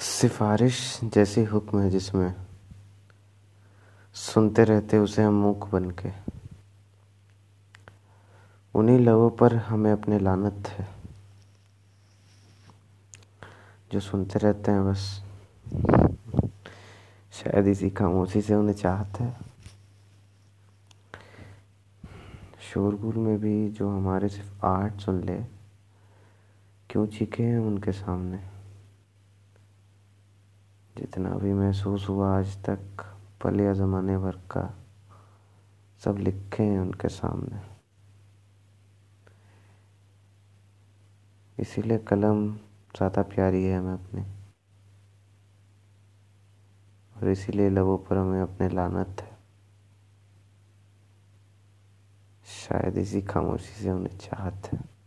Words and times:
सिफारिश 0.00 1.00
जैसी 1.04 1.44
हुक्म 1.44 1.80
है 1.80 1.90
जिसमें 1.90 2.34
सुनते 4.14 4.64
रहते 4.64 4.98
उसे 4.98 5.22
हम 5.22 5.34
मूक 5.34 5.68
बन 5.68 5.90
के 5.90 6.10
उन्हीं 8.74 8.98
लबों 8.98 9.30
पर 9.30 9.56
हमें 9.56 9.92
अपने 9.92 10.18
लानत 10.18 10.68
है। 10.68 10.88
जो 13.92 14.00
सुनते 14.00 14.38
रहते 14.38 14.70
हैं 14.70 14.92
बस, 14.92 15.22
शायद 17.32 17.66
इसी 17.66 17.90
खामोशी 17.90 18.42
से 18.42 18.54
उन्हें 18.54 18.74
चाहते 18.74 19.24
है। 19.24 19.36
शोरगुल 22.60 23.16
में 23.16 23.40
भी 23.40 23.68
जो 23.68 23.90
हमारे 23.90 24.28
सिर्फ़ 24.28 24.66
आर्ट 24.66 25.00
सुन 25.00 25.24
ले, 25.24 25.38
क्यों 26.90 27.06
चीखे 27.06 27.42
हैं 27.42 27.58
उनके 27.58 27.92
सामने? 27.92 28.57
जितना 30.98 31.30
भी 31.30 31.52
महसूस 31.52 32.08
हुआ 32.08 32.38
आज 32.38 32.64
तक, 32.64 32.80
पल 33.44 33.60
या 33.60 33.72
ज़माने 33.72 34.18
भर 34.18 34.36
का, 34.36 34.74
सब 36.04 36.18
लिखे 36.18 36.62
हैं 36.62 36.80
उनके 36.80 37.08
सामने। 37.08 37.60
इसीलिए 41.58 41.98
कलम 41.98 42.54
ज़्यादा 42.96 43.22
प्यारी 43.22 43.64
है 43.64 43.78
हमें 43.78 43.92
अपनी। 43.92 44.22
और 47.16 47.28
इसीलिए 47.28 47.70
लबों 47.70 47.98
पर 47.98 48.16
हमें 48.16 48.42
अपने 48.42 48.68
लानत 48.68 49.16
है। 49.20 49.38
शायद 52.44 52.98
इसी 52.98 53.22
खामोशी 53.22 53.82
से 53.82 53.90
उन्हें 53.90 54.18
चाहत 54.18 54.70
है। 54.72 54.97